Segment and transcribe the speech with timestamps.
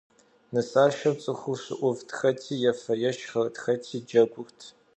[0.53, 4.59] Нысашэм цӀыхур щыӀувт, хэти ефэ-ешхэрт, хэти джэгурт.